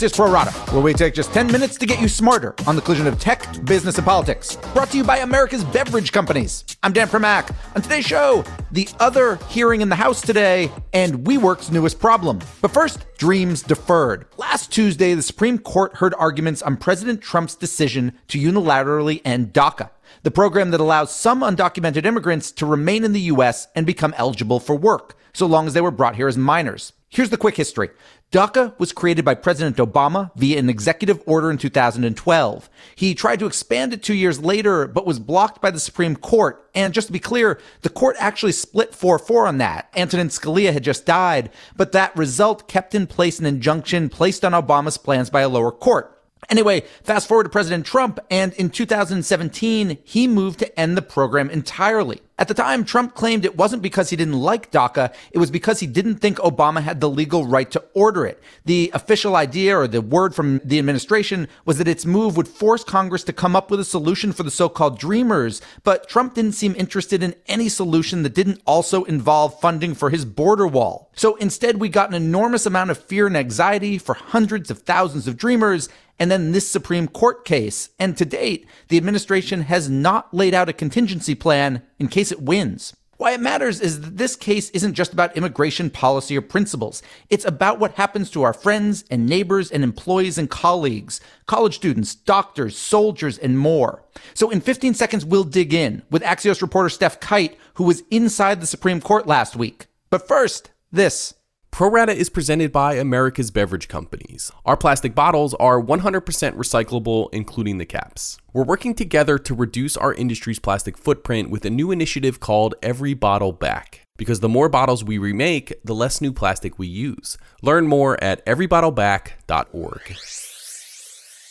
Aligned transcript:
Axios 0.00 0.16
Pro 0.16 0.30
Rata, 0.30 0.50
where 0.72 0.80
we 0.80 0.94
take 0.94 1.12
just 1.12 1.30
10 1.34 1.48
minutes 1.52 1.76
to 1.76 1.84
get 1.84 2.00
you 2.00 2.08
smarter 2.08 2.54
on 2.66 2.74
the 2.74 2.80
collision 2.80 3.06
of 3.06 3.20
tech, 3.20 3.46
business, 3.66 3.98
and 3.98 4.06
politics. 4.06 4.56
Brought 4.72 4.90
to 4.92 4.96
you 4.96 5.04
by 5.04 5.18
America's 5.18 5.62
beverage 5.62 6.10
companies. 6.10 6.64
I'm 6.82 6.94
Dan 6.94 7.06
Primack. 7.06 7.54
On 7.76 7.82
today's 7.82 8.06
show, 8.06 8.42
the 8.70 8.88
other 8.98 9.36
hearing 9.50 9.82
in 9.82 9.90
the 9.90 9.96
House 9.96 10.22
today 10.22 10.72
and 10.94 11.26
WeWork's 11.26 11.70
newest 11.70 12.00
problem. 12.00 12.38
But 12.62 12.70
first, 12.70 13.04
dreams 13.18 13.62
deferred. 13.62 14.24
Last 14.38 14.72
Tuesday, 14.72 15.12
the 15.12 15.20
Supreme 15.20 15.58
Court 15.58 15.96
heard 15.96 16.14
arguments 16.14 16.62
on 16.62 16.78
President 16.78 17.20
Trump's 17.20 17.54
decision 17.54 18.14
to 18.28 18.38
unilaterally 18.38 19.20
end 19.22 19.52
DACA 19.52 19.90
the 20.22 20.30
program 20.30 20.70
that 20.70 20.80
allows 20.80 21.14
some 21.14 21.40
undocumented 21.40 22.04
immigrants 22.04 22.50
to 22.52 22.66
remain 22.66 23.04
in 23.04 23.12
the 23.12 23.20
U.S. 23.20 23.68
and 23.74 23.86
become 23.86 24.14
eligible 24.16 24.60
for 24.60 24.74
work, 24.74 25.16
so 25.32 25.46
long 25.46 25.66
as 25.66 25.74
they 25.74 25.80
were 25.80 25.90
brought 25.90 26.16
here 26.16 26.26
as 26.26 26.36
minors. 26.36 26.92
Here's 27.12 27.30
the 27.30 27.36
quick 27.36 27.56
history. 27.56 27.90
DACA 28.30 28.78
was 28.78 28.92
created 28.92 29.24
by 29.24 29.34
President 29.34 29.78
Obama 29.78 30.30
via 30.36 30.60
an 30.60 30.70
executive 30.70 31.20
order 31.26 31.50
in 31.50 31.58
2012. 31.58 32.70
He 32.94 33.16
tried 33.16 33.40
to 33.40 33.46
expand 33.46 33.92
it 33.92 34.04
two 34.04 34.14
years 34.14 34.38
later, 34.38 34.86
but 34.86 35.04
was 35.04 35.18
blocked 35.18 35.60
by 35.60 35.72
the 35.72 35.80
Supreme 35.80 36.14
Court. 36.14 36.70
And 36.72 36.94
just 36.94 37.08
to 37.08 37.12
be 37.12 37.18
clear, 37.18 37.60
the 37.82 37.88
court 37.88 38.14
actually 38.20 38.52
split 38.52 38.92
4-4 38.92 39.48
on 39.48 39.58
that. 39.58 39.90
Antonin 39.96 40.28
Scalia 40.28 40.72
had 40.72 40.84
just 40.84 41.04
died, 41.04 41.50
but 41.74 41.90
that 41.90 42.16
result 42.16 42.68
kept 42.68 42.94
in 42.94 43.08
place 43.08 43.40
an 43.40 43.46
injunction 43.46 44.08
placed 44.08 44.44
on 44.44 44.52
Obama's 44.52 44.96
plans 44.96 45.30
by 45.30 45.40
a 45.40 45.48
lower 45.48 45.72
court. 45.72 46.16
Anyway, 46.50 46.82
fast 47.04 47.28
forward 47.28 47.44
to 47.44 47.48
President 47.48 47.86
Trump, 47.86 48.18
and 48.28 48.52
in 48.54 48.70
2017, 48.70 49.98
he 50.02 50.26
moved 50.26 50.58
to 50.58 50.78
end 50.80 50.96
the 50.96 51.02
program 51.02 51.48
entirely. 51.48 52.20
At 52.40 52.48
the 52.48 52.54
time, 52.54 52.84
Trump 52.84 53.14
claimed 53.14 53.44
it 53.44 53.56
wasn't 53.56 53.82
because 53.82 54.10
he 54.10 54.16
didn't 54.16 54.40
like 54.40 54.72
DACA, 54.72 55.14
it 55.30 55.38
was 55.38 55.50
because 55.50 55.78
he 55.78 55.86
didn't 55.86 56.16
think 56.16 56.38
Obama 56.38 56.82
had 56.82 57.00
the 57.00 57.08
legal 57.08 57.46
right 57.46 57.70
to 57.70 57.84
order 57.94 58.24
it. 58.24 58.42
The 58.64 58.90
official 58.94 59.36
idea 59.36 59.78
or 59.78 59.86
the 59.86 60.00
word 60.00 60.34
from 60.34 60.60
the 60.64 60.78
administration 60.78 61.48
was 61.66 61.78
that 61.78 61.86
its 61.86 62.06
move 62.06 62.36
would 62.38 62.48
force 62.48 62.82
Congress 62.82 63.22
to 63.24 63.34
come 63.34 63.54
up 63.54 63.70
with 63.70 63.78
a 63.78 63.84
solution 63.84 64.32
for 64.32 64.42
the 64.42 64.50
so-called 64.50 64.98
dreamers, 64.98 65.60
but 65.84 66.08
Trump 66.08 66.34
didn't 66.34 66.52
seem 66.52 66.74
interested 66.76 67.22
in 67.22 67.34
any 67.46 67.68
solution 67.68 68.22
that 68.22 68.34
didn't 68.34 68.62
also 68.64 69.04
involve 69.04 69.60
funding 69.60 69.94
for 69.94 70.10
his 70.10 70.24
border 70.24 70.66
wall. 70.66 71.12
So 71.14 71.36
instead, 71.36 71.76
we 71.76 71.90
got 71.90 72.08
an 72.08 72.14
enormous 72.14 72.64
amount 72.64 72.90
of 72.90 72.98
fear 72.98 73.26
and 73.26 73.36
anxiety 73.36 73.98
for 73.98 74.14
hundreds 74.14 74.70
of 74.70 74.78
thousands 74.80 75.28
of 75.28 75.36
dreamers 75.36 75.90
and 76.20 76.30
then 76.30 76.52
this 76.52 76.68
Supreme 76.68 77.08
Court 77.08 77.44
case. 77.44 77.88
And 77.98 78.16
to 78.18 78.24
date, 78.24 78.66
the 78.88 78.98
administration 78.98 79.62
has 79.62 79.88
not 79.88 80.32
laid 80.32 80.54
out 80.54 80.68
a 80.68 80.74
contingency 80.74 81.34
plan 81.34 81.82
in 81.98 82.08
case 82.08 82.30
it 82.30 82.42
wins. 82.42 82.94
Why 83.16 83.32
it 83.32 83.40
matters 83.40 83.80
is 83.80 84.00
that 84.00 84.16
this 84.16 84.34
case 84.34 84.70
isn't 84.70 84.94
just 84.94 85.12
about 85.12 85.36
immigration 85.36 85.90
policy 85.90 86.36
or 86.38 86.40
principles. 86.40 87.02
It's 87.28 87.44
about 87.44 87.78
what 87.78 87.96
happens 87.96 88.30
to 88.30 88.42
our 88.42 88.54
friends 88.54 89.04
and 89.10 89.26
neighbors 89.26 89.70
and 89.70 89.84
employees 89.84 90.38
and 90.38 90.48
colleagues, 90.48 91.20
college 91.46 91.74
students, 91.74 92.14
doctors, 92.14 92.78
soldiers, 92.78 93.36
and 93.36 93.58
more. 93.58 94.02
So 94.32 94.48
in 94.48 94.62
15 94.62 94.94
seconds, 94.94 95.26
we'll 95.26 95.44
dig 95.44 95.74
in 95.74 96.02
with 96.10 96.22
Axios 96.22 96.62
reporter 96.62 96.88
Stef 96.88 97.20
Kight, 97.20 97.58
who 97.74 97.84
was 97.84 98.02
inside 98.10 98.60
the 98.60 98.66
Supreme 98.66 99.02
Court 99.02 99.26
last 99.26 99.54
week. 99.54 99.86
But 100.08 100.26
first, 100.26 100.70
this. 100.90 101.34
ProRata 101.72 102.14
is 102.14 102.28
presented 102.28 102.72
by 102.72 102.94
America's 102.94 103.50
Beverage 103.50 103.88
Companies. 103.88 104.50
Our 104.66 104.76
plastic 104.76 105.14
bottles 105.14 105.54
are 105.54 105.80
100% 105.80 106.20
recyclable, 106.56 107.28
including 107.32 107.78
the 107.78 107.86
caps. 107.86 108.38
We're 108.52 108.64
working 108.64 108.94
together 108.94 109.38
to 109.38 109.54
reduce 109.54 109.96
our 109.96 110.12
industry's 110.12 110.58
plastic 110.58 110.98
footprint 110.98 111.48
with 111.48 111.64
a 111.64 111.70
new 111.70 111.90
initiative 111.90 112.40
called 112.40 112.74
Every 112.82 113.14
Bottle 113.14 113.52
Back. 113.52 114.02
Because 114.18 114.40
the 114.40 114.48
more 114.48 114.68
bottles 114.68 115.02
we 115.02 115.16
remake, 115.16 115.72
the 115.82 115.94
less 115.94 116.20
new 116.20 116.32
plastic 116.32 116.78
we 116.78 116.86
use. 116.86 117.38
Learn 117.62 117.86
more 117.86 118.22
at 118.22 118.44
everybottleback.org. 118.44 120.16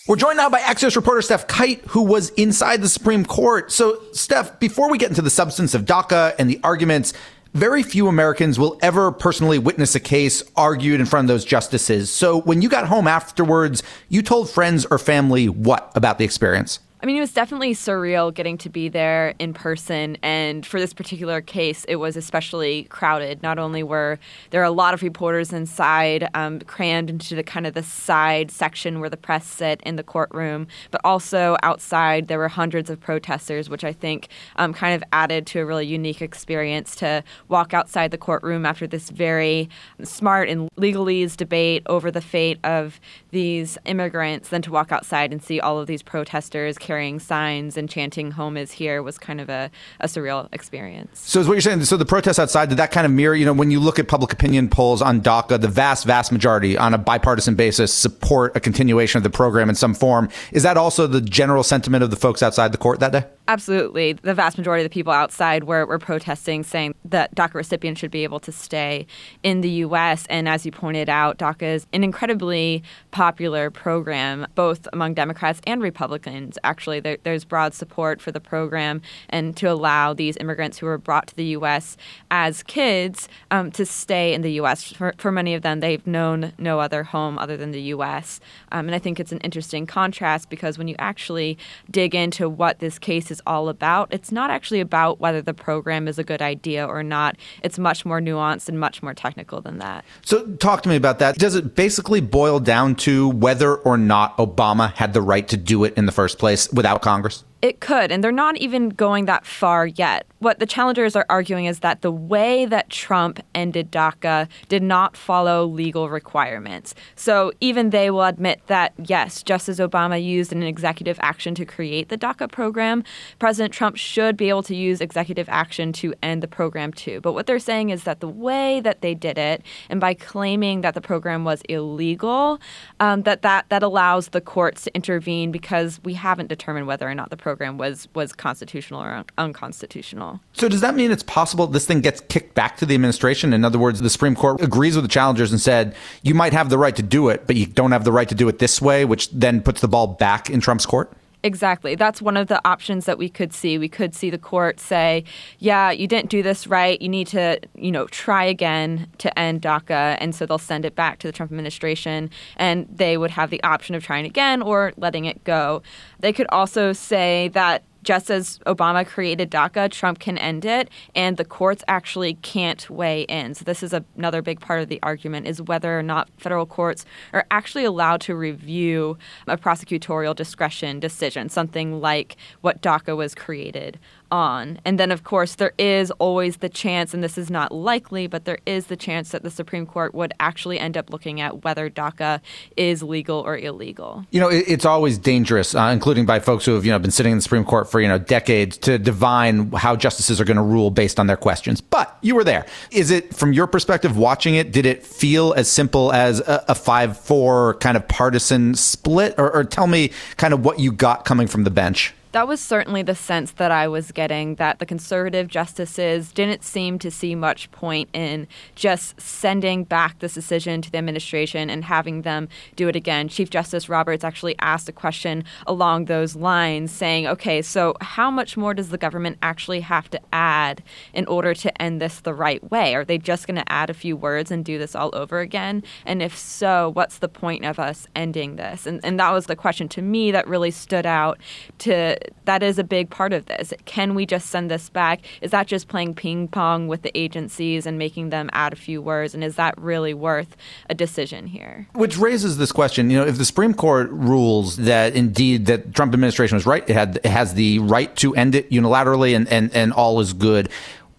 We're 0.07 0.15
joined 0.15 0.37
now 0.37 0.49
by 0.49 0.59
Axios 0.59 0.95
reporter 0.95 1.21
Stef 1.21 1.47
Kight, 1.47 1.81
who 1.89 2.01
was 2.03 2.29
inside 2.31 2.81
the 2.81 2.89
Supreme 2.89 3.23
Court. 3.23 3.71
So, 3.71 3.97
Stef, 4.11 4.59
before 4.59 4.89
we 4.89 4.97
get 4.97 5.09
into 5.09 5.21
the 5.21 5.29
substance 5.29 5.75
of 5.75 5.85
DACA 5.85 6.33
and 6.39 6.49
the 6.49 6.59
arguments, 6.63 7.13
very 7.53 7.83
few 7.83 8.07
Americans 8.07 8.59
will 8.59 8.77
ever 8.81 9.11
personally 9.11 9.59
witness 9.59 9.95
a 9.95 9.99
case 9.99 10.43
argued 10.55 10.99
in 10.99 11.05
front 11.05 11.25
of 11.25 11.27
those 11.29 11.45
justices. 11.45 12.09
So 12.09 12.41
when 12.41 12.61
you 12.61 12.69
got 12.69 12.87
home 12.87 13.07
afterwards, 13.07 13.83
you 14.07 14.21
told 14.21 14.49
friends 14.49 14.85
or 14.89 14.97
family 14.97 15.49
what 15.49 15.91
about 15.95 16.17
the 16.17 16.25
experience? 16.25 16.79
I 17.01 17.05
mean, 17.05 17.15
it 17.15 17.21
was 17.21 17.31
definitely 17.31 17.73
surreal 17.73 18.33
getting 18.33 18.57
to 18.57 18.69
be 18.69 18.89
there 18.89 19.33
in 19.39 19.53
person. 19.53 20.17
And 20.21 20.65
for 20.65 20.81
this 20.81 20.93
particular 20.93 21.39
case, 21.39 21.85
it 21.85 21.95
was 21.95 22.17
especially 22.17 22.83
crowded. 22.89 23.41
Not 23.41 23.57
only 23.57 23.83
were 23.83 24.19
there 24.49 24.63
a 24.63 24.69
lot 24.69 24.93
of 24.93 25.01
reporters 25.01 25.53
inside, 25.53 26.27
um, 26.33 26.59
crammed 26.59 27.09
into 27.09 27.35
the 27.35 27.43
kind 27.43 27.65
of 27.65 27.73
the 27.73 27.83
side 27.83 28.51
section 28.51 28.99
where 28.99 29.09
the 29.09 29.15
press 29.15 29.47
sit 29.47 29.79
in 29.85 29.95
the 29.95 30.03
courtroom, 30.03 30.67
but 30.91 30.99
also 31.05 31.55
outside 31.63 32.27
there 32.27 32.37
were 32.37 32.49
hundreds 32.49 32.89
of 32.89 32.99
protesters, 32.99 33.69
which 33.69 33.85
I 33.85 33.93
think 33.93 34.27
um, 34.57 34.73
kind 34.73 34.93
of 34.93 35.01
added 35.13 35.47
to 35.47 35.61
a 35.61 35.65
really 35.65 35.87
unique 35.87 36.21
experience 36.21 36.97
to 36.97 37.23
walk 37.47 37.73
outside 37.73 38.11
the 38.11 38.17
courtroom 38.17 38.65
after 38.65 38.87
this 38.87 39.09
very 39.09 39.69
smart 40.03 40.49
and 40.49 40.69
legalese 40.75 41.37
debate 41.37 41.81
over 41.85 42.11
the 42.11 42.19
fate 42.19 42.59
of 42.65 42.99
these 43.31 43.77
immigrants, 43.85 44.49
then 44.49 44.61
to 44.63 44.71
walk 44.71 44.91
outside 44.91 45.31
and 45.31 45.41
see 45.41 45.61
all 45.61 45.79
of 45.79 45.87
these 45.87 46.03
protesters 46.03 46.77
carrying 46.89 47.19
signs 47.19 47.77
and 47.77 47.87
chanting 47.87 48.31
"Home 48.31 48.57
is 48.57 48.71
here" 48.71 49.03
was 49.03 49.19
kind 49.19 49.39
of 49.39 49.47
a, 49.47 49.69
a 49.99 50.07
surreal 50.07 50.49
experience. 50.51 51.19
So, 51.19 51.39
is 51.39 51.47
what 51.47 51.53
you're 51.53 51.61
saying? 51.61 51.83
So, 51.83 51.97
the 51.97 52.05
protests 52.05 52.39
outside 52.39 52.69
did 52.69 52.79
that 52.79 52.89
kind 52.89 53.05
of 53.05 53.11
mirror? 53.11 53.35
You 53.35 53.45
know, 53.45 53.53
when 53.53 53.69
you 53.69 53.79
look 53.79 53.99
at 53.99 54.07
public 54.07 54.33
opinion 54.33 54.69
polls 54.69 54.99
on 54.99 55.21
DACA, 55.21 55.61
the 55.61 55.67
vast, 55.67 56.07
vast 56.07 56.31
majority, 56.31 56.75
on 56.79 56.95
a 56.95 56.97
bipartisan 56.97 57.53
basis, 57.53 57.93
support 57.93 58.55
a 58.55 58.59
continuation 58.59 59.19
of 59.19 59.23
the 59.23 59.29
program 59.29 59.69
in 59.69 59.75
some 59.75 59.93
form. 59.93 60.29
Is 60.51 60.63
that 60.63 60.77
also 60.77 61.05
the 61.05 61.21
general 61.21 61.61
sentiment 61.61 62.03
of 62.03 62.09
the 62.09 62.15
folks 62.15 62.41
outside 62.41 62.71
the 62.71 62.79
court 62.79 62.99
that 63.01 63.11
day? 63.11 63.25
Absolutely. 63.49 64.13
The 64.13 64.35
vast 64.35 64.59
majority 64.59 64.83
of 64.83 64.91
the 64.91 64.93
people 64.93 65.11
outside 65.11 65.63
were, 65.63 65.83
were 65.85 65.97
protesting, 65.97 66.63
saying 66.63 66.93
that 67.05 67.33
DACA 67.33 67.55
recipients 67.55 67.99
should 67.99 68.11
be 68.11 68.23
able 68.23 68.39
to 68.41 68.51
stay 68.51 69.07
in 69.41 69.61
the 69.61 69.69
U.S. 69.85 70.27
And 70.29 70.47
as 70.47 70.67
you 70.67 70.71
pointed 70.71 71.09
out, 71.09 71.39
DACA 71.39 71.63
is 71.63 71.87
an 71.91 72.03
incredibly 72.03 72.83
popular 73.09 73.71
program, 73.71 74.45
both 74.53 74.87
among 74.93 75.15
Democrats 75.15 75.61
and 75.65 75.81
Republicans. 75.81 76.59
Actually, 76.63 76.78
there, 76.87 77.17
there's 77.23 77.43
broad 77.43 77.73
support 77.73 78.21
for 78.21 78.31
the 78.31 78.39
program 78.39 79.01
and 79.29 79.55
to 79.57 79.67
allow 79.67 80.13
these 80.13 80.37
immigrants 80.37 80.77
who 80.77 80.85
were 80.85 80.97
brought 80.97 81.27
to 81.27 81.35
the 81.35 81.45
U.S. 81.45 81.97
as 82.31 82.63
kids 82.63 83.27
um, 83.51 83.71
to 83.71 83.85
stay 83.85 84.33
in 84.33 84.41
the 84.41 84.53
U.S. 84.53 84.91
For, 84.93 85.13
for 85.17 85.31
many 85.31 85.53
of 85.53 85.61
them, 85.61 85.79
they've 85.79 86.05
known 86.05 86.53
no 86.57 86.79
other 86.79 87.03
home 87.03 87.37
other 87.37 87.57
than 87.57 87.71
the 87.71 87.81
U.S. 87.81 88.39
Um, 88.71 88.87
and 88.87 88.95
I 88.95 88.99
think 88.99 89.19
it's 89.19 89.31
an 89.31 89.39
interesting 89.39 89.85
contrast 89.85 90.49
because 90.49 90.77
when 90.77 90.87
you 90.87 90.95
actually 90.99 91.57
dig 91.89 92.15
into 92.15 92.49
what 92.49 92.79
this 92.79 92.99
case 92.99 93.31
is 93.31 93.41
all 93.45 93.69
about. 93.69 94.07
It's 94.11 94.31
not 94.31 94.49
actually 94.49 94.79
about 94.79 95.19
whether 95.19 95.41
the 95.41 95.53
program 95.53 96.07
is 96.07 96.19
a 96.19 96.23
good 96.23 96.41
idea 96.41 96.85
or 96.85 97.03
not. 97.03 97.37
It's 97.63 97.79
much 97.79 98.05
more 98.05 98.19
nuanced 98.19 98.69
and 98.69 98.79
much 98.79 99.01
more 99.01 99.13
technical 99.13 99.61
than 99.61 99.79
that. 99.79 100.05
So, 100.23 100.45
talk 100.57 100.83
to 100.83 100.89
me 100.89 100.95
about 100.95 101.19
that. 101.19 101.37
Does 101.37 101.55
it 101.55 101.75
basically 101.75 102.21
boil 102.21 102.59
down 102.59 102.95
to 102.95 103.29
whether 103.29 103.75
or 103.75 103.97
not 103.97 104.37
Obama 104.37 104.93
had 104.93 105.13
the 105.13 105.21
right 105.21 105.47
to 105.47 105.57
do 105.57 105.83
it 105.83 105.93
in 105.95 106.05
the 106.05 106.11
first 106.11 106.39
place 106.39 106.68
without 106.73 107.01
Congress? 107.01 107.43
It 107.61 107.81
could, 107.81 108.09
and 108.09 108.23
they're 108.23 108.31
not 108.31 108.55
even 108.55 108.87
going 108.87 109.25
that 109.25 109.45
far 109.45 109.85
yet. 109.85 110.25
What 110.39 110.59
the 110.59 110.65
challengers 110.65 111.17
are 111.17 111.25
arguing 111.29 111.65
is 111.65 111.79
that 111.79 112.01
the 112.01 112.11
way 112.11 112.65
that 112.65 112.89
Trump 112.89 113.41
ended 113.53 113.91
DACA 113.91 114.47
did 114.69 114.81
not 114.81 115.17
follow 115.17 115.65
legal 115.65 116.09
requirements. 116.09 116.95
So 117.17 117.51
even 117.59 117.89
they 117.89 118.11
will 118.11 118.23
admit 118.23 118.61
that, 118.67 118.93
yes, 118.97 119.43
just 119.43 119.67
as 119.67 119.79
Obama 119.79 120.23
used 120.23 120.53
an 120.53 120.63
executive 120.63 121.19
action 121.21 121.53
to 121.55 121.65
create 121.65 122.07
the 122.07 122.17
DACA 122.17 122.49
program, 122.49 123.03
President 123.39 123.73
Trump 123.73 123.97
should 123.97 124.37
be 124.37 124.47
able 124.47 124.63
to 124.63 124.75
use 124.75 125.01
executive 125.01 125.49
action 125.49 125.91
to 125.91 126.13
end 126.23 126.41
the 126.41 126.47
program 126.47 126.93
too. 126.93 127.19
But 127.19 127.33
what 127.33 127.45
they're 127.45 127.59
saying 127.59 127.89
is 127.89 128.05
that 128.05 128.21
the 128.21 128.29
way 128.29 128.79
that 128.79 129.01
they 129.01 129.13
did 129.13 129.37
it, 129.37 129.63
and 129.89 129.99
by 129.99 130.13
claiming 130.13 130.79
that 130.81 130.93
the 130.93 131.01
program 131.01 131.43
was 131.43 131.61
illegal, 131.67 132.61
um, 133.01 133.23
that, 133.23 133.41
that 133.41 133.67
that 133.67 133.83
allows 133.83 134.29
the 134.29 134.39
courts 134.39 134.83
to 134.83 134.95
intervene 134.95 135.51
because 135.51 135.99
we 136.05 136.13
haven't 136.13 136.47
determined 136.47 136.87
whether 136.87 137.09
or 137.09 137.13
not 137.13 137.29
the 137.29 137.35
program 137.35 137.48
program 137.49 137.79
was 137.79 138.07
was 138.13 138.31
constitutional 138.31 139.01
or 139.01 139.09
un- 139.09 139.25
unconstitutional. 139.39 140.39
So 140.53 140.69
does 140.69 140.81
that 140.81 140.93
mean 140.93 141.09
it's 141.09 141.23
possible 141.23 141.65
this 141.65 141.87
thing 141.87 142.01
gets 142.01 142.21
kicked 142.21 142.53
back 142.53 142.77
to 142.77 142.85
the 142.85 142.93
administration? 142.93 143.53
In 143.53 143.65
other 143.65 143.79
words, 143.79 143.99
the 143.99 144.09
Supreme 144.09 144.35
Court 144.35 144.61
agrees 144.61 144.95
with 144.95 145.03
the 145.03 145.09
challengers 145.09 145.51
and 145.51 145.59
said 145.59 145.95
you 146.21 146.35
might 146.35 146.53
have 146.53 146.69
the 146.69 146.77
right 146.77 146.95
to 146.95 147.01
do 147.01 147.29
it, 147.29 147.47
but 147.47 147.55
you 147.55 147.65
don't 147.65 147.91
have 147.91 148.03
the 148.03 148.11
right 148.11 148.29
to 148.29 148.35
do 148.35 148.47
it 148.49 148.59
this 148.59 148.79
way, 148.79 149.03
which 149.03 149.31
then 149.31 149.61
puts 149.61 149.81
the 149.81 149.87
ball 149.87 150.05
back 150.05 150.51
in 150.51 150.61
Trump's 150.61 150.85
court. 150.85 151.11
Exactly. 151.41 151.95
That's 151.95 152.21
one 152.21 152.35
of 152.35 152.49
the 152.49 152.59
options 152.67 153.05
that 153.05 153.17
we 153.17 153.29
could 153.29 153.53
see. 153.53 153.77
We 153.77 153.87
could 153.87 154.13
see 154.13 154.29
the 154.29 154.37
court 154.37 154.77
say, 154.79 155.23
"Yeah, 155.57 155.89
you 155.89 156.05
didn't 156.05 156.29
do 156.29 156.43
this 156.43 156.67
right. 156.67 157.01
You 157.01 157.07
need 157.07 157.27
to, 157.27 157.61
you 157.75 157.93
know, 157.93 158.07
try 158.07 158.43
again 158.43 159.07
to 159.19 159.39
end 159.39 159.61
DACA." 159.61 160.17
And 160.19 160.35
so 160.35 160.45
they'll 160.45 160.57
send 160.57 160.83
it 160.83 160.95
back 160.95 161.19
to 161.19 161.27
the 161.27 161.31
Trump 161.31 161.51
administration 161.53 162.29
and 162.57 162.87
they 162.93 163.17
would 163.17 163.31
have 163.31 163.51
the 163.51 163.63
option 163.63 163.95
of 163.95 164.03
trying 164.03 164.25
again 164.25 164.61
or 164.61 164.91
letting 164.97 165.23
it 165.25 165.41
go. 165.45 165.81
They 166.19 166.33
could 166.33 166.47
also 166.49 166.91
say 166.91 167.49
that 167.53 167.83
just 168.03 168.31
as 168.31 168.59
Obama 168.59 169.05
created 169.05 169.51
DACA, 169.51 169.91
Trump 169.91 170.19
can 170.19 170.37
end 170.37 170.65
it, 170.65 170.89
and 171.15 171.37
the 171.37 171.45
courts 171.45 171.83
actually 171.87 172.35
can't 172.35 172.89
weigh 172.89 173.23
in. 173.23 173.53
So 173.55 173.63
this 173.65 173.83
is 173.83 173.93
a, 173.93 174.03
another 174.17 174.41
big 174.41 174.59
part 174.59 174.81
of 174.81 174.89
the 174.89 174.99
argument 175.03 175.47
is 175.47 175.61
whether 175.61 175.97
or 175.97 176.03
not 176.03 176.29
federal 176.37 176.65
courts 176.65 177.05
are 177.33 177.45
actually 177.51 177.85
allowed 177.85 178.21
to 178.21 178.35
review 178.35 179.17
a 179.47 179.57
prosecutorial 179.57 180.35
discretion 180.35 180.99
decision, 180.99 181.49
something 181.49 181.99
like 181.99 182.37
what 182.61 182.81
DACA 182.81 183.15
was 183.15 183.35
created 183.35 183.99
on. 184.31 184.79
And 184.85 184.99
then, 184.99 185.11
of 185.11 185.23
course, 185.23 185.55
there 185.55 185.73
is 185.77 186.11
always 186.11 186.57
the 186.57 186.69
chance, 186.69 187.13
and 187.13 187.23
this 187.23 187.37
is 187.37 187.49
not 187.49 187.71
likely, 187.71 188.27
but 188.27 188.45
there 188.45 188.59
is 188.65 188.87
the 188.87 188.95
chance 188.95 189.29
that 189.29 189.43
the 189.43 189.51
Supreme 189.51 189.85
Court 189.85 190.13
would 190.13 190.33
actually 190.39 190.79
end 190.79 190.97
up 190.97 191.09
looking 191.09 191.41
at 191.41 191.63
whether 191.63 191.89
DACA 191.89 192.41
is 192.77 193.03
legal 193.03 193.39
or 193.39 193.57
illegal. 193.57 194.25
You 194.31 194.39
know, 194.39 194.49
it's 194.49 194.85
always 194.85 195.17
dangerous, 195.17 195.75
uh, 195.75 195.89
including 195.93 196.25
by 196.25 196.39
folks 196.39 196.65
who 196.65 196.73
have 196.73 196.85
you 196.85 196.91
know 196.91 196.99
been 196.99 197.11
sitting 197.11 197.31
in 197.31 197.37
the 197.37 197.41
Supreme 197.41 197.65
Court 197.65 197.89
for 197.89 198.01
you 198.01 198.07
know 198.07 198.17
decades, 198.17 198.77
to 198.79 198.97
divine 198.97 199.71
how 199.71 199.95
justices 199.95 200.39
are 200.39 200.45
going 200.45 200.57
to 200.57 200.63
rule 200.63 200.91
based 200.91 201.19
on 201.19 201.27
their 201.27 201.37
questions. 201.37 201.81
But 201.81 202.17
you 202.21 202.35
were 202.35 202.43
there. 202.43 202.65
Is 202.91 203.11
it 203.11 203.35
from 203.35 203.53
your 203.53 203.67
perspective, 203.67 204.17
watching 204.17 204.55
it, 204.55 204.71
did 204.71 204.85
it 204.85 205.05
feel 205.05 205.53
as 205.53 205.69
simple 205.69 206.11
as 206.11 206.41
a, 206.45 206.75
five-four 206.79 207.75
kind 207.75 207.97
of 207.97 208.07
partisan 208.07 208.73
split, 208.73 209.35
or, 209.37 209.53
or 209.53 209.63
tell 209.63 209.87
me 209.87 210.11
kind 210.37 210.53
of 210.53 210.63
what 210.63 210.79
you 210.79 210.91
got 210.91 211.25
coming 211.25 211.47
from 211.47 211.63
the 211.63 211.71
bench? 211.71 212.13
That 212.31 212.47
was 212.47 212.59
certainly 212.59 213.01
the 213.01 213.15
sense 213.15 213.51
that 213.51 213.71
I 213.71 213.87
was 213.87 214.11
getting 214.11 214.55
that 214.55 214.79
the 214.79 214.85
conservative 214.85 215.47
justices 215.47 216.31
didn't 216.31 216.63
seem 216.63 216.99
to 216.99 217.09
see 217.09 217.33
much 217.33 217.71
point 217.71 218.09
in 218.13 218.47
just 218.75 219.19
sending 219.19 219.83
back 219.83 220.19
this 220.19 220.35
decision 220.35 220.81
to 220.83 220.91
the 220.91 220.99
administration 220.99 221.69
and 221.69 221.83
having 221.83 222.21
them 222.21 222.47
do 222.75 222.87
it 222.87 222.95
again. 222.95 223.29
Chief 223.29 223.49
Justice 223.49 223.89
Roberts 223.89 224.23
actually 224.23 224.55
asked 224.59 224.87
a 224.87 224.91
question 224.91 225.43
along 225.65 226.05
those 226.05 226.35
lines, 226.35 226.91
saying, 226.91 227.25
okay, 227.25 227.61
so 227.61 227.95
how 228.01 228.29
much 228.29 228.55
more 228.55 228.73
does 228.75 228.89
the 228.89 228.97
government 228.97 229.37
actually 229.41 229.81
have 229.81 230.09
to 230.11 230.19
add 230.31 230.83
in 231.13 231.25
order 231.25 231.55
to 231.55 231.81
end 231.81 231.99
this 231.99 232.19
the 232.19 232.33
right 232.33 232.69
way? 232.69 232.93
Are 232.93 233.05
they 233.05 233.17
just 233.17 233.47
going 233.47 233.57
to 233.57 233.71
add 233.71 233.89
a 233.89 233.93
few 233.93 234.15
words 234.15 234.51
and 234.51 234.63
do 234.63 234.77
this 234.77 234.95
all 234.95 235.09
over 235.13 235.39
again? 235.39 235.83
And 236.05 236.21
if 236.21 236.37
so, 236.37 236.91
what's 236.93 237.17
the 237.17 237.29
point 237.29 237.65
of 237.65 237.79
us 237.79 238.05
ending 238.15 238.55
this? 238.57 238.85
And, 238.85 238.99
and 239.03 239.19
that 239.19 239.31
was 239.31 239.47
the 239.47 239.55
question 239.55 239.89
to 239.89 240.01
me 240.01 240.31
that 240.31 240.47
really 240.47 240.71
stood 240.71 241.07
out 241.07 241.39
to 241.79 242.18
that 242.45 242.63
is 242.63 242.79
a 242.79 242.83
big 242.83 243.09
part 243.09 243.33
of 243.33 243.45
this. 243.45 243.73
Can 243.85 244.15
we 244.15 244.25
just 244.25 244.49
send 244.49 244.71
this 244.71 244.89
back? 244.89 245.21
Is 245.41 245.51
that 245.51 245.67
just 245.67 245.87
playing 245.87 246.15
ping 246.15 246.47
pong 246.47 246.87
with 246.87 247.01
the 247.01 247.17
agencies 247.17 247.85
and 247.85 247.97
making 247.97 248.29
them 248.29 248.49
add 248.53 248.73
a 248.73 248.75
few 248.75 249.01
words? 249.01 249.33
And 249.33 249.43
is 249.43 249.55
that 249.55 249.77
really 249.79 250.13
worth 250.13 250.55
a 250.89 250.95
decision 250.95 251.47
here? 251.47 251.87
Which 251.93 252.17
raises 252.17 252.57
this 252.57 252.71
question: 252.71 253.09
You 253.09 253.19
know, 253.19 253.25
if 253.25 253.37
the 253.37 253.45
Supreme 253.45 253.73
Court 253.73 254.09
rules 254.11 254.77
that 254.77 255.15
indeed 255.15 255.65
that 255.67 255.93
Trump 255.93 256.13
administration 256.13 256.55
was 256.55 256.65
right, 256.65 256.87
it 256.89 256.93
had 256.93 257.17
it 257.17 257.29
has 257.29 257.53
the 257.53 257.79
right 257.79 258.15
to 258.17 258.35
end 258.35 258.55
it 258.55 258.69
unilaterally, 258.69 259.35
and 259.35 259.47
and 259.49 259.73
and 259.73 259.93
all 259.93 260.19
is 260.19 260.33
good 260.33 260.69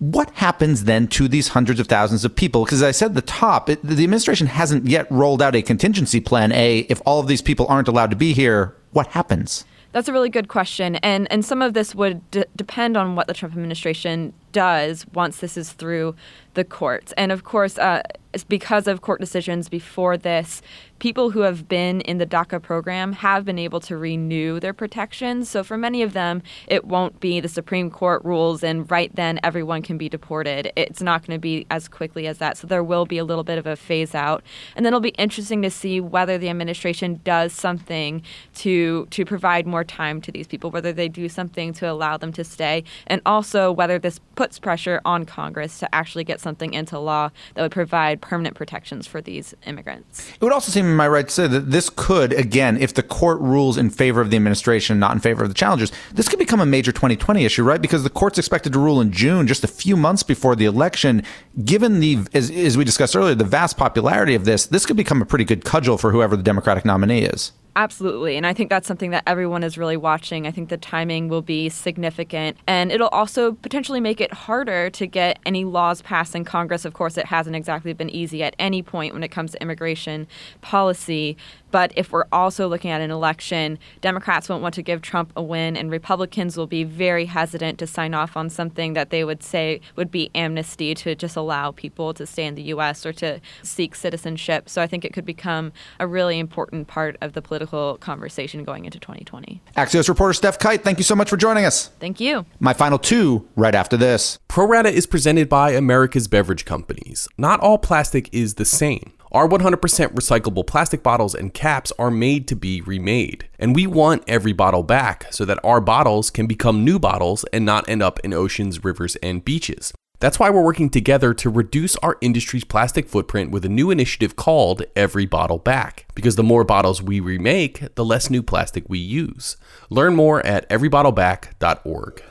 what 0.00 0.30
happens 0.30 0.84
then 0.84 1.06
to 1.06 1.28
these 1.28 1.48
hundreds 1.48 1.78
of 1.78 1.86
thousands 1.86 2.24
of 2.24 2.34
people? 2.34 2.64
Because 2.64 2.82
as 2.82 2.88
I 2.88 2.90
said 2.90 3.10
at 3.10 3.14
the 3.14 3.22
top, 3.22 3.68
it, 3.68 3.82
the 3.82 4.02
administration 4.02 4.46
hasn't 4.46 4.86
yet 4.86 5.06
rolled 5.10 5.42
out 5.42 5.54
a 5.54 5.60
contingency 5.60 6.20
plan 6.20 6.52
A. 6.52 6.80
If 6.88 7.02
all 7.04 7.20
of 7.20 7.26
these 7.26 7.42
people 7.42 7.66
aren't 7.68 7.86
allowed 7.86 8.10
to 8.10 8.16
be 8.16 8.32
here, 8.32 8.74
what 8.92 9.08
happens? 9.08 9.66
That's 9.92 10.08
a 10.08 10.12
really 10.12 10.30
good 10.30 10.48
question, 10.48 10.96
and 10.96 11.30
and 11.32 11.44
some 11.44 11.62
of 11.62 11.74
this 11.74 11.94
would 11.94 12.28
d- 12.30 12.44
depend 12.54 12.96
on 12.96 13.16
what 13.16 13.26
the 13.26 13.34
Trump 13.34 13.54
administration 13.54 14.32
does 14.52 15.06
once 15.14 15.38
this 15.38 15.56
is 15.56 15.72
through 15.72 16.14
the 16.54 16.64
courts. 16.64 17.12
And 17.16 17.30
of 17.30 17.44
course, 17.44 17.78
uh, 17.78 18.02
because 18.48 18.86
of 18.86 19.00
court 19.00 19.20
decisions 19.20 19.68
before 19.68 20.16
this, 20.16 20.62
people 21.00 21.30
who 21.30 21.40
have 21.40 21.68
been 21.68 22.00
in 22.02 22.18
the 22.18 22.26
DACA 22.26 22.62
program 22.62 23.12
have 23.12 23.44
been 23.44 23.58
able 23.58 23.80
to 23.80 23.96
renew 23.96 24.60
their 24.60 24.72
protections. 24.72 25.48
So 25.48 25.64
for 25.64 25.76
many 25.76 26.02
of 26.02 26.12
them, 26.12 26.42
it 26.68 26.84
won't 26.84 27.18
be 27.20 27.40
the 27.40 27.48
Supreme 27.48 27.90
Court 27.90 28.22
rules 28.24 28.62
and 28.62 28.88
right 28.90 29.14
then 29.16 29.40
everyone 29.42 29.82
can 29.82 29.98
be 29.98 30.08
deported. 30.08 30.70
It's 30.76 31.00
not 31.00 31.26
going 31.26 31.36
to 31.36 31.40
be 31.40 31.66
as 31.70 31.88
quickly 31.88 32.26
as 32.26 32.38
that. 32.38 32.58
So 32.58 32.66
there 32.66 32.84
will 32.84 33.06
be 33.06 33.18
a 33.18 33.24
little 33.24 33.44
bit 33.44 33.58
of 33.58 33.66
a 33.66 33.76
phase 33.76 34.14
out. 34.14 34.44
And 34.76 34.84
then 34.84 34.90
it'll 34.90 35.00
be 35.00 35.10
interesting 35.10 35.62
to 35.62 35.70
see 35.70 36.00
whether 36.00 36.38
the 36.38 36.50
administration 36.50 37.20
does 37.24 37.52
something 37.52 38.22
to 38.56 39.06
to 39.06 39.24
provide 39.24 39.66
more 39.66 39.84
time 39.84 40.20
to 40.20 40.30
these 40.30 40.46
people, 40.46 40.70
whether 40.70 40.92
they 40.92 41.08
do 41.08 41.28
something 41.28 41.72
to 41.74 41.90
allow 41.90 42.16
them 42.16 42.32
to 42.34 42.44
stay, 42.44 42.84
and 43.06 43.22
also 43.24 43.72
whether 43.72 43.98
this 43.98 44.20
puts 44.40 44.58
pressure 44.58 45.02
on 45.04 45.26
Congress 45.26 45.78
to 45.80 45.94
actually 45.94 46.24
get 46.24 46.40
something 46.40 46.72
into 46.72 46.98
law 46.98 47.28
that 47.52 47.60
would 47.60 47.70
provide 47.70 48.22
permanent 48.22 48.56
protections 48.56 49.06
for 49.06 49.20
these 49.20 49.54
immigrants. 49.66 50.30
It 50.30 50.40
would 50.40 50.50
also 50.50 50.72
seem, 50.72 50.98
I 50.98 51.08
right 51.08 51.28
to 51.28 51.34
say, 51.34 51.46
that 51.46 51.70
this 51.70 51.90
could, 51.90 52.32
again, 52.32 52.78
if 52.78 52.94
the 52.94 53.02
court 53.02 53.38
rules 53.42 53.76
in 53.76 53.90
favor 53.90 54.22
of 54.22 54.30
the 54.30 54.38
administration, 54.38 54.98
not 54.98 55.12
in 55.12 55.20
favor 55.20 55.42
of 55.42 55.50
the 55.50 55.54
challengers, 55.54 55.92
this 56.14 56.26
could 56.26 56.38
become 56.38 56.58
a 56.58 56.64
major 56.64 56.90
2020 56.90 57.44
issue, 57.44 57.62
right? 57.62 57.82
Because 57.82 58.02
the 58.02 58.08
court's 58.08 58.38
expected 58.38 58.72
to 58.72 58.78
rule 58.78 58.98
in 59.02 59.12
June, 59.12 59.46
just 59.46 59.62
a 59.62 59.68
few 59.68 59.94
months 59.94 60.22
before 60.22 60.56
the 60.56 60.64
election. 60.64 61.22
Given 61.62 62.00
the, 62.00 62.20
as, 62.32 62.50
as 62.50 62.78
we 62.78 62.84
discussed 62.84 63.14
earlier, 63.14 63.34
the 63.34 63.44
vast 63.44 63.76
popularity 63.76 64.34
of 64.34 64.46
this, 64.46 64.64
this 64.64 64.86
could 64.86 64.96
become 64.96 65.20
a 65.20 65.26
pretty 65.26 65.44
good 65.44 65.66
cudgel 65.66 65.98
for 65.98 66.12
whoever 66.12 66.34
the 66.34 66.42
Democratic 66.42 66.86
nominee 66.86 67.24
is. 67.24 67.52
Absolutely. 67.76 68.36
And 68.36 68.46
I 68.46 68.52
think 68.52 68.68
that's 68.68 68.88
something 68.88 69.10
that 69.12 69.22
everyone 69.26 69.62
is 69.62 69.78
really 69.78 69.96
watching. 69.96 70.46
I 70.46 70.50
think 70.50 70.70
the 70.70 70.76
timing 70.76 71.28
will 71.28 71.42
be 71.42 71.68
significant. 71.68 72.56
And 72.66 72.90
it'll 72.90 73.08
also 73.08 73.52
potentially 73.52 74.00
make 74.00 74.20
it 74.20 74.32
harder 74.32 74.90
to 74.90 75.06
get 75.06 75.38
any 75.46 75.64
laws 75.64 76.02
passed 76.02 76.34
in 76.34 76.44
Congress. 76.44 76.84
Of 76.84 76.94
course, 76.94 77.16
it 77.16 77.26
hasn't 77.26 77.54
exactly 77.54 77.92
been 77.92 78.10
easy 78.10 78.42
at 78.42 78.56
any 78.58 78.82
point 78.82 79.14
when 79.14 79.22
it 79.22 79.28
comes 79.28 79.52
to 79.52 79.62
immigration 79.62 80.26
policy. 80.62 81.36
But 81.70 81.92
if 81.94 82.10
we're 82.10 82.24
also 82.32 82.66
looking 82.66 82.90
at 82.90 83.00
an 83.00 83.12
election, 83.12 83.78
Democrats 84.00 84.48
won't 84.48 84.62
want 84.62 84.74
to 84.74 84.82
give 84.82 85.02
Trump 85.02 85.32
a 85.36 85.42
win, 85.42 85.76
and 85.76 85.88
Republicans 85.88 86.56
will 86.56 86.66
be 86.66 86.82
very 86.82 87.26
hesitant 87.26 87.78
to 87.78 87.86
sign 87.86 88.12
off 88.12 88.36
on 88.36 88.50
something 88.50 88.94
that 88.94 89.10
they 89.10 89.22
would 89.22 89.44
say 89.44 89.80
would 89.94 90.10
be 90.10 90.32
amnesty 90.34 90.94
to 90.96 91.14
just 91.14 91.36
allow 91.36 91.70
people 91.70 92.12
to 92.14 92.26
stay 92.26 92.44
in 92.44 92.56
the 92.56 92.62
U.S. 92.62 93.06
or 93.06 93.12
to 93.12 93.40
seek 93.62 93.94
citizenship. 93.94 94.68
So 94.68 94.82
I 94.82 94.88
think 94.88 95.04
it 95.04 95.12
could 95.12 95.24
become 95.24 95.72
a 96.00 96.08
really 96.08 96.40
important 96.40 96.88
part 96.88 97.16
of 97.20 97.34
the 97.34 97.42
political 97.42 97.59
conversation 97.66 98.64
going 98.64 98.84
into 98.84 98.98
2020. 98.98 99.60
Axios 99.76 100.08
reporter 100.08 100.38
Stef 100.38 100.58
Kight, 100.58 100.82
thank 100.82 100.98
you 100.98 101.04
so 101.04 101.14
much 101.14 101.30
for 101.30 101.36
joining 101.36 101.64
us. 101.64 101.88
Thank 102.00 102.20
you. 102.20 102.46
My 102.58 102.72
final 102.72 102.98
two 102.98 103.48
right 103.56 103.74
after 103.74 103.96
this. 103.96 104.38
ProRata 104.48 104.90
is 104.90 105.06
presented 105.06 105.48
by 105.48 105.72
America's 105.72 106.28
Beverage 106.28 106.64
Companies. 106.64 107.28
Not 107.38 107.60
all 107.60 107.78
plastic 107.78 108.28
is 108.32 108.54
the 108.54 108.64
same. 108.64 109.12
Our 109.32 109.48
100% 109.48 109.76
recyclable 109.78 110.66
plastic 110.66 111.04
bottles 111.04 111.36
and 111.36 111.54
caps 111.54 111.92
are 112.00 112.10
made 112.10 112.48
to 112.48 112.56
be 112.56 112.80
remade. 112.80 113.48
And 113.60 113.76
we 113.76 113.86
want 113.86 114.24
every 114.26 114.52
bottle 114.52 114.82
back 114.82 115.32
so 115.32 115.44
that 115.44 115.60
our 115.62 115.80
bottles 115.80 116.30
can 116.30 116.46
become 116.46 116.84
new 116.84 116.98
bottles 116.98 117.44
and 117.52 117.64
not 117.64 117.88
end 117.88 118.02
up 118.02 118.18
in 118.20 118.32
oceans, 118.32 118.82
rivers, 118.82 119.14
and 119.16 119.44
beaches. 119.44 119.92
That's 120.20 120.38
why 120.38 120.50
we're 120.50 120.62
working 120.62 120.90
together 120.90 121.32
to 121.32 121.48
reduce 121.48 121.96
our 121.96 122.18
industry's 122.20 122.64
plastic 122.64 123.08
footprint 123.08 123.50
with 123.50 123.64
a 123.64 123.70
new 123.70 123.90
initiative 123.90 124.36
called 124.36 124.82
Every 124.94 125.24
Bottle 125.24 125.58
Back. 125.58 126.06
Because 126.14 126.36
the 126.36 126.42
more 126.42 126.62
bottles 126.62 127.02
we 127.02 127.20
remake, 127.20 127.94
the 127.94 128.04
less 128.04 128.28
new 128.28 128.42
plastic 128.42 128.84
we 128.86 128.98
use. 128.98 129.56
Learn 129.88 130.14
more 130.14 130.44
at 130.46 130.68
everybottleback.org. 130.68 132.22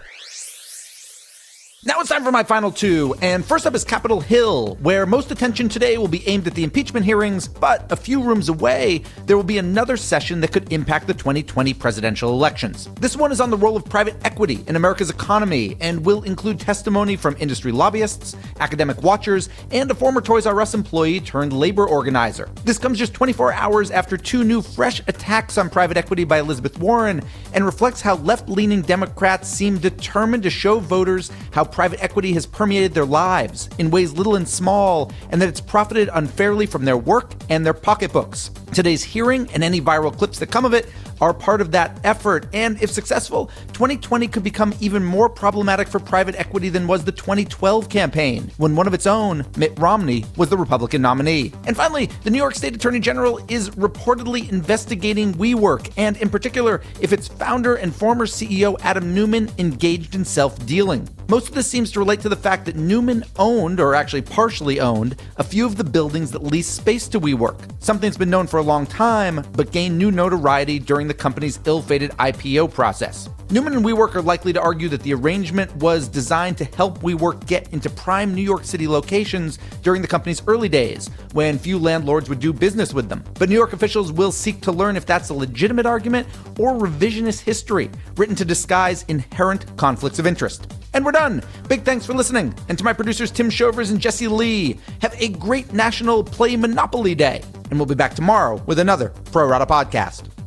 Now 1.85 2.01
it's 2.01 2.09
time 2.09 2.25
for 2.25 2.31
my 2.33 2.43
final 2.43 2.73
two, 2.73 3.15
and 3.21 3.45
first 3.45 3.65
up 3.65 3.73
is 3.73 3.85
Capitol 3.85 4.19
Hill, 4.19 4.75
where 4.81 5.05
most 5.05 5.31
attention 5.31 5.69
today 5.69 5.97
will 5.97 6.09
be 6.09 6.27
aimed 6.27 6.45
at 6.45 6.53
the 6.53 6.65
impeachment 6.65 7.05
hearings, 7.05 7.47
but 7.47 7.89
a 7.89 7.95
few 7.95 8.21
rooms 8.21 8.49
away, 8.49 9.03
there 9.25 9.37
will 9.37 9.45
be 9.45 9.59
another 9.59 9.95
session 9.95 10.41
that 10.41 10.51
could 10.51 10.73
impact 10.73 11.07
the 11.07 11.13
2020 11.13 11.73
presidential 11.73 12.31
elections. 12.33 12.89
This 12.99 13.15
one 13.15 13.31
is 13.31 13.39
on 13.39 13.49
the 13.49 13.55
role 13.55 13.77
of 13.77 13.85
private 13.85 14.17
equity 14.25 14.61
in 14.67 14.75
America's 14.75 15.09
economy 15.09 15.77
and 15.79 16.05
will 16.05 16.23
include 16.23 16.59
testimony 16.59 17.15
from 17.15 17.37
industry 17.39 17.71
lobbyists, 17.71 18.35
academic 18.59 19.01
watchers, 19.01 19.47
and 19.71 19.89
a 19.89 19.95
former 19.95 20.19
Toys 20.19 20.45
R 20.45 20.59
Us 20.59 20.73
employee 20.73 21.21
turned 21.21 21.53
labor 21.53 21.87
organizer. 21.87 22.49
This 22.65 22.77
comes 22.77 22.99
just 22.99 23.13
24 23.13 23.53
hours 23.53 23.89
after 23.89 24.17
two 24.17 24.43
new 24.43 24.61
fresh 24.61 24.99
attacks 25.07 25.57
on 25.57 25.69
private 25.69 25.95
equity 25.95 26.25
by 26.25 26.39
Elizabeth 26.39 26.77
Warren 26.77 27.21
and 27.53 27.63
reflects 27.63 28.01
how 28.01 28.17
left 28.17 28.49
leaning 28.49 28.81
Democrats 28.81 29.47
seem 29.47 29.77
determined 29.77 30.43
to 30.43 30.49
show 30.49 30.79
voters 30.79 31.31
how 31.51 31.68
private 31.71 32.03
equity 32.03 32.33
has 32.33 32.45
permeated 32.45 32.93
their 32.93 33.05
lives 33.05 33.69
in 33.77 33.91
ways 33.91 34.13
little 34.13 34.35
and 34.35 34.47
small, 34.47 35.11
and 35.29 35.41
that 35.41 35.49
it's 35.49 35.61
profited 35.61 36.09
unfairly 36.13 36.65
from 36.65 36.85
their 36.85 36.97
work 36.97 37.33
and 37.49 37.65
their 37.65 37.73
pocketbooks. 37.73 38.51
Today's 38.73 39.03
hearing 39.03 39.49
and 39.53 39.63
any 39.63 39.81
viral 39.81 40.15
clips 40.15 40.39
that 40.39 40.51
come 40.51 40.65
of 40.65 40.73
it 40.73 40.87
are 41.21 41.33
part 41.33 41.61
of 41.61 41.71
that 41.71 41.99
effort. 42.03 42.47
And 42.53 42.81
if 42.81 42.91
successful, 42.91 43.47
2020 43.73 44.27
could 44.27 44.43
become 44.43 44.73
even 44.79 45.03
more 45.03 45.29
problematic 45.29 45.87
for 45.87 45.99
private 45.99 46.35
equity 46.35 46.69
than 46.69 46.87
was 46.87 47.03
the 47.03 47.11
2012 47.11 47.89
campaign, 47.89 48.51
when 48.57 48.75
one 48.75 48.87
of 48.87 48.93
its 48.93 49.07
own, 49.07 49.45
Mitt 49.57 49.77
Romney, 49.77 50.25
was 50.37 50.49
the 50.49 50.57
Republican 50.57 51.01
nominee. 51.01 51.51
And 51.65 51.75
finally, 51.75 52.07
the 52.23 52.29
New 52.29 52.37
York 52.37 52.55
State 52.55 52.75
Attorney 52.75 52.99
General 52.99 53.39
is 53.47 53.69
reportedly 53.71 54.49
investigating 54.51 55.33
WeWork, 55.33 55.91
and 55.97 56.17
in 56.17 56.29
particular, 56.29 56.81
if 56.99 57.13
its 57.13 57.27
founder 57.27 57.75
and 57.75 57.93
former 57.93 58.25
CEO 58.25 58.77
Adam 58.81 59.13
Neumann 59.13 59.49
engaged 59.57 60.15
in 60.15 60.25
self 60.25 60.65
dealing. 60.65 61.07
Most 61.29 61.49
of 61.49 61.53
this 61.53 61.67
seems 61.67 61.91
to 61.91 61.99
relate 61.99 62.21
to 62.21 62.29
the 62.29 62.35
fact 62.35 62.65
that 62.65 62.75
Neumann 62.75 63.23
owned, 63.37 63.79
or 63.79 63.93
actually 63.93 64.23
partially 64.23 64.79
owned, 64.79 65.15
a 65.37 65.43
few 65.43 65.65
of 65.65 65.75
the 65.75 65.83
buildings 65.83 66.31
that 66.31 66.43
lease 66.43 66.67
space 66.67 67.07
to 67.09 67.19
WeWork. 67.19 67.59
something 67.79 68.09
that's 68.09 68.17
been 68.17 68.29
known 68.29 68.47
for 68.47 68.57
a 68.57 68.63
long 68.63 68.85
time, 68.85 69.45
but 69.53 69.71
gained 69.71 69.97
new 69.97 70.11
notoriety 70.11 70.79
during 70.79 71.07
the 71.09 71.13
company's 71.13 71.59
ill 71.65 71.81
fated 71.81 72.11
IPO 72.11 72.73
process. 72.73 73.27
Neumann 73.51 73.73
and 73.73 73.83
WeWork 73.83 74.15
are 74.15 74.21
likely 74.21 74.53
to 74.53 74.61
argue 74.61 74.87
that 74.89 75.01
the 75.01 75.13
arrangement 75.13 75.75
was 75.77 76.07
designed 76.07 76.57
to 76.59 76.65
help 76.65 76.99
WeWork 76.99 77.47
get 77.47 77.73
into 77.73 77.89
prime 77.89 78.35
New 78.35 78.43
York 78.43 78.63
City 78.63 78.87
locations 78.87 79.57
during 79.81 80.01
the 80.01 80.07
company's 80.07 80.41
early 80.47 80.69
days, 80.69 81.09
when 81.33 81.57
few 81.57 81.79
landlords 81.79 82.29
would 82.29 82.39
do 82.39 82.53
business 82.53 82.93
with 82.93 83.09
them. 83.09 83.23
But 83.39 83.49
New 83.49 83.55
York 83.55 83.73
officials 83.73 84.11
will 84.11 84.31
seek 84.31 84.61
to 84.61 84.71
learn 84.71 84.95
if 84.95 85.05
that's 85.05 85.29
a 85.29 85.33
legitimate 85.33 85.87
argument 85.87 86.27
or 86.59 86.73
revisionist 86.73 87.41
history 87.41 87.89
written 88.17 88.35
to 88.35 88.45
disguise 88.45 89.03
inherent 89.07 89.75
conflicts 89.77 90.19
of 90.19 90.27
interest. 90.27 90.71
And 90.93 91.05
we're 91.05 91.11
done. 91.11 91.41
Big 91.67 91.83
thanks 91.83 92.05
for 92.05 92.13
listening. 92.13 92.53
And 92.67 92.77
to 92.77 92.83
my 92.83 92.93
producers, 92.93 93.31
Tim 93.31 93.49
Shovers 93.49 93.91
and 93.91 93.99
Jesse 93.99 94.27
Lee, 94.27 94.79
have 95.01 95.15
a 95.19 95.29
great 95.29 95.73
National 95.73 96.23
Play 96.23 96.55
Monopoly 96.55 97.15
Day. 97.15 97.41
And 97.69 97.79
we'll 97.79 97.85
be 97.85 97.95
back 97.95 98.15
tomorrow 98.15 98.61
with 98.65 98.79
another 98.79 99.09
Pro 99.31 99.47
Rata 99.47 99.65
podcast. 99.65 100.38